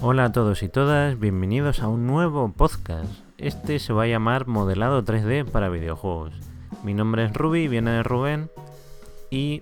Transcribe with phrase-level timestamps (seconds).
[0.00, 3.10] Hola a todos y todas, bienvenidos a un nuevo podcast.
[3.36, 6.34] Este se va a llamar Modelado 3D para videojuegos.
[6.84, 8.48] Mi nombre es Ruby, viene de Rubén
[9.28, 9.60] y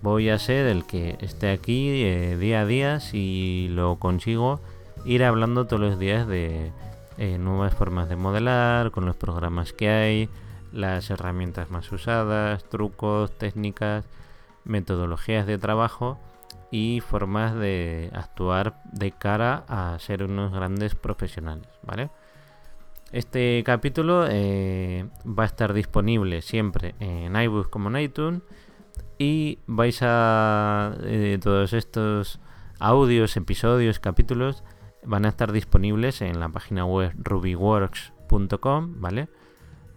[0.00, 4.60] voy a ser el que esté aquí eh, día a día si lo consigo
[5.04, 6.72] ir hablando todos los días de
[7.18, 10.30] eh, nuevas formas de modelar, con los programas que hay,
[10.72, 14.06] las herramientas más usadas, trucos, técnicas,
[14.64, 16.18] metodologías de trabajo
[16.70, 22.10] y formas de actuar de cara a ser unos grandes profesionales, ¿vale?
[23.12, 28.42] Este capítulo eh, va a estar disponible siempre en iBooks como en iTunes
[29.18, 32.40] y vais a eh, todos estos
[32.80, 34.64] audios, episodios, capítulos
[35.06, 39.28] van a estar disponibles en la página web rubyworks.com, ¿vale?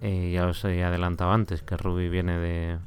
[0.02, 2.38] Eh, ya os he adelantado antes que Ruby viene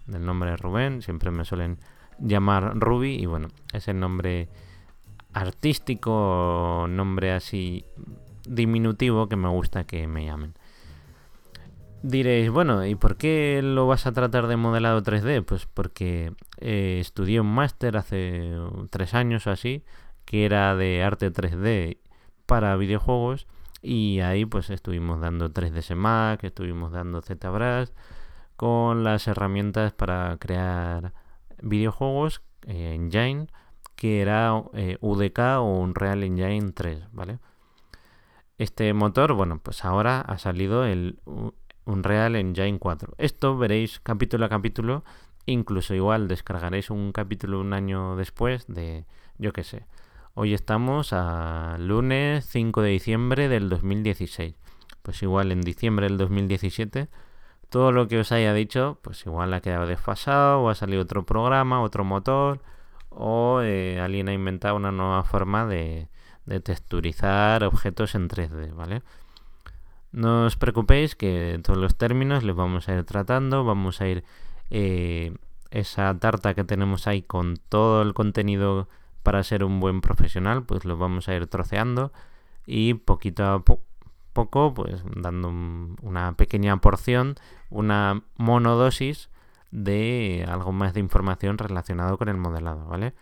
[0.07, 1.79] del nombre de Rubén, siempre me suelen
[2.23, 4.49] llamar Ruby y bueno, es el nombre
[5.33, 7.85] artístico, nombre así
[8.47, 10.55] diminutivo que me gusta que me llamen.
[12.03, 15.45] Diréis, bueno, ¿y por qué lo vas a tratar de modelado 3D?
[15.45, 18.55] Pues porque eh, estudié un máster hace
[18.91, 19.85] tres años o así,
[20.25, 21.99] que era de arte 3D
[22.47, 23.47] para videojuegos,
[23.83, 27.91] y ahí pues estuvimos dando 3ds Max, estuvimos dando ZBrush,
[28.57, 31.13] con las herramientas para crear
[31.63, 33.47] videojuegos eh, Engine,
[33.97, 37.39] que era eh, UDK o Unreal Engine 3, ¿vale?
[38.59, 41.19] Este motor, bueno, pues ahora ha salido el
[41.85, 43.15] Unreal Engine 4.
[43.19, 45.05] Esto veréis capítulo a capítulo,
[45.47, 49.07] incluso igual descargaréis un capítulo un año después de,
[49.39, 49.87] yo qué sé.
[50.35, 54.55] Hoy estamos a lunes 5 de diciembre del 2016.
[55.03, 57.09] Pues igual en diciembre del 2017
[57.73, 61.25] todo lo que os haya dicho, pues igual ha quedado desfasado, o ha salido otro
[61.25, 62.61] programa, otro motor,
[63.09, 66.09] o eh, alguien ha inventado una nueva forma de,
[66.65, 69.03] texturizar objetos en 3D, ¿vale?
[70.13, 74.23] No os preocupéis que todos los términos les vamos a ir tratando, vamos a ir
[74.69, 75.35] eh,
[75.71, 78.87] esa tarta que tenemos ahí con todo el contenido
[79.23, 82.13] para ser un buen profesional, pues lo vamos a ir troceando
[82.67, 83.92] y poquito a poco
[84.33, 85.49] poco, pues dando
[86.03, 87.37] una pequeña porción,
[87.71, 89.31] una monodosis
[89.71, 93.15] de algo más de información relacionado con el modelado, ¿vale?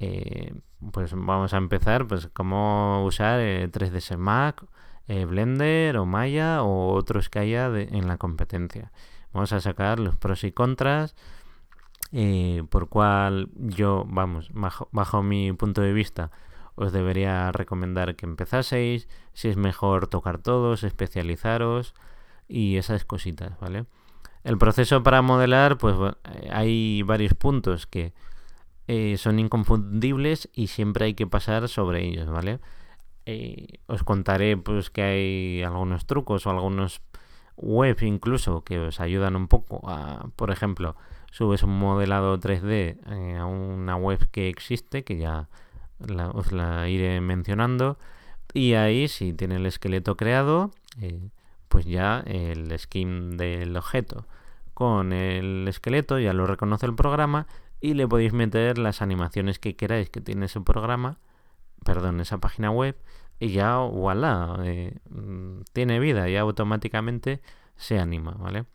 [0.00, 0.54] Eh,
[0.92, 4.64] pues vamos a empezar, pues cómo usar 3ds eh, Max,
[5.08, 8.92] eh, Blender o Maya o otros que haya en la competencia.
[9.32, 11.16] Vamos a sacar los pros y contras,
[12.70, 14.50] por cual yo, vamos,
[14.92, 16.30] bajo mi punto de vista,
[16.78, 21.94] os debería recomendar que empezaseis, si es mejor tocar todos, especializaros
[22.46, 23.86] y esas cositas, ¿vale?
[24.44, 25.96] El proceso para modelar, pues
[26.50, 28.14] hay varios puntos que
[28.86, 32.60] eh, son inconfundibles y siempre hay que pasar sobre ellos, ¿vale?
[33.26, 37.02] Eh, os contaré pues que hay algunos trucos o algunos
[37.56, 40.96] webs incluso que os ayudan un poco a, por ejemplo,
[41.30, 45.48] subes un modelado 3D eh, a una web que existe que ya
[46.32, 47.98] os la iré mencionando.
[48.54, 50.70] Y ahí, si tiene el esqueleto creado,
[51.00, 51.30] eh,
[51.68, 54.26] pues ya el skin del objeto
[54.78, 57.48] con el esqueleto ya lo reconoce el programa
[57.80, 61.18] y le podéis meter las animaciones que queráis que tiene ese programa,
[61.84, 62.96] perdón, esa página web
[63.40, 67.40] y ya voilà, eh, mm, tiene vida y automáticamente
[67.74, 68.66] se anima, ¿vale?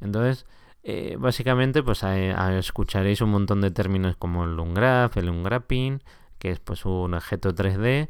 [0.00, 0.46] Entonces,
[0.84, 6.00] eh, básicamente, pues escucharéis un montón de términos como el ungraph, el ungrapping,
[6.40, 8.08] que es pues un objeto 3D,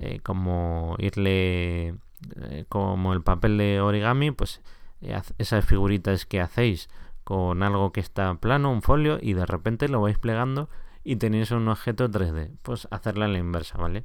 [0.00, 1.94] eh, como irle
[2.40, 4.60] eh, como el papel de origami, pues
[5.00, 6.90] eh, esas figuritas que hacéis
[7.24, 10.68] con algo que está plano, un folio, y de repente lo vais plegando
[11.04, 12.50] y tenéis un objeto 3D.
[12.62, 14.04] Pues hacerla a la inversa, ¿vale?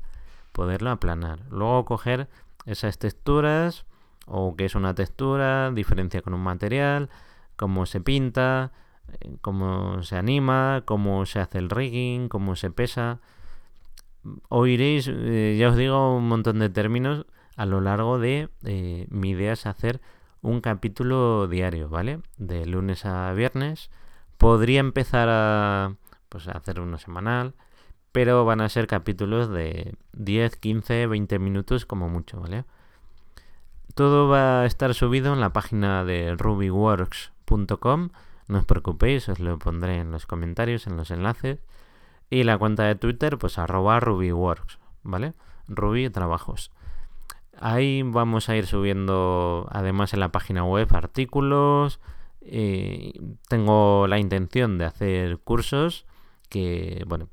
[0.51, 1.39] Poderlo aplanar.
[1.49, 2.29] Luego coger
[2.65, 3.85] esas texturas,
[4.27, 7.09] o que es una textura, diferencia con un material,
[7.55, 8.71] cómo se pinta,
[9.41, 13.19] cómo se anima, cómo se hace el rigging, cómo se pesa
[14.49, 17.25] oiréis, eh, ya os digo, un montón de términos
[17.55, 20.01] a lo largo de eh, mi idea es hacer
[20.41, 22.19] un capítulo diario, ¿vale?
[22.37, 23.89] De lunes a viernes.
[24.37, 25.95] Podría empezar a,
[26.29, 27.53] pues, a hacer uno semanal,
[28.11, 32.65] pero van a ser capítulos de 10, 15, 20 minutos como mucho, ¿vale?
[33.95, 38.09] Todo va a estar subido en la página de rubyworks.com.
[38.47, 41.59] No os preocupéis, os lo pondré en los comentarios, en los enlaces.
[42.29, 45.33] Y la cuenta de Twitter, pues arroba RubyWorks, ¿vale?
[45.67, 46.71] Ruby Trabajos.
[47.59, 51.99] Ahí vamos a ir subiendo, además en la página web, artículos.
[53.47, 56.05] Tengo la intención de hacer cursos
[56.49, 57.29] que, bueno,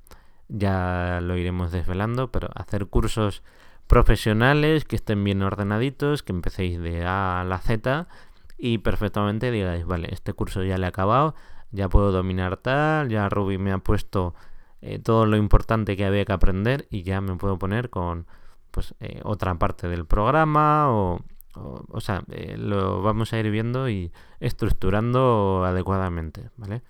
[0.49, 3.43] ya lo iremos desvelando, pero hacer cursos
[3.87, 8.07] profesionales, que estén bien ordenaditos, que empecéis de A a la Z
[8.57, 11.35] y perfectamente digáis, vale, este curso ya le he acabado,
[11.73, 14.35] ya puedo dominar tal, ya Ruby me ha puesto
[14.83, 18.27] eh, todo lo importante que había que aprender y ya me puedo poner con
[18.71, 21.21] pues eh, otra parte del programa o,
[21.55, 26.83] o, sea, eh, lo vamos a ir viendo y estructurando adecuadamente, ¿vale?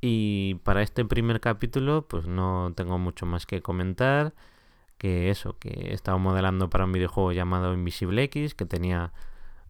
[0.00, 4.34] y para este primer capítulo pues no tengo mucho más que comentar
[4.98, 9.12] que eso, que he estado modelando para un videojuego llamado Invisible X, que tenía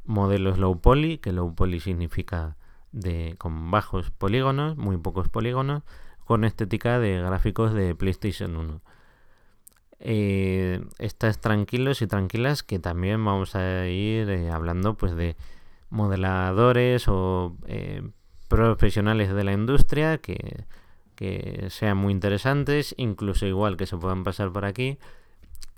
[0.04, 2.56] modelos low poly, que low poly significa
[2.92, 5.82] de con bajos polígonos, muy pocos polígonos,
[6.28, 8.82] con estética de gráficos de PlayStation 1.
[10.00, 15.36] Eh, estás tranquilos y tranquilas que también vamos a ir eh, hablando pues de
[15.88, 18.02] modeladores o eh,
[18.46, 20.66] profesionales de la industria que,
[21.14, 24.98] que sean muy interesantes, incluso igual que se puedan pasar por aquí.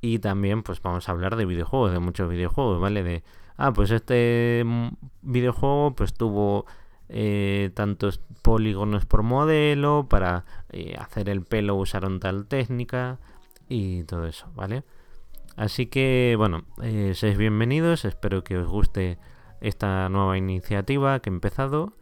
[0.01, 3.05] Y también pues vamos a hablar de videojuegos, de muchos videojuegos, ¿vale?
[3.05, 3.23] De,
[3.57, 4.65] ah, pues este
[5.23, 6.67] videojuego pues tuvo
[7.13, 13.19] eh, tantos polígonos por modelo, para eh, hacer el pelo usaron tal técnica
[13.69, 14.85] y todo eso, ¿vale?
[15.57, 19.19] Así que, bueno, eh, seis bienvenidos, espero que os guste
[19.61, 21.95] esta nueva iniciativa que he empezado.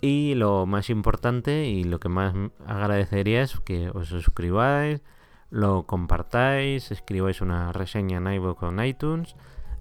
[0.00, 2.32] Y lo más importante y lo que más
[2.64, 5.02] agradecería es que os suscribáis,
[5.50, 9.34] lo compartáis, escribáis una reseña en iVoox o en iTunes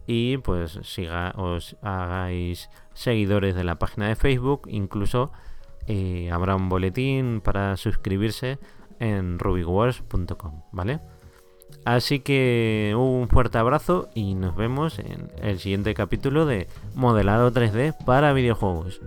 [0.07, 5.31] y pues siga, os hagáis seguidores de la página de Facebook, incluso
[5.85, 8.57] eh, habrá un boletín para suscribirse
[8.99, 11.01] en rubywars.com, ¿vale?
[11.83, 17.93] Así que un fuerte abrazo y nos vemos en el siguiente capítulo de Modelado 3D
[18.05, 19.01] para videojuegos.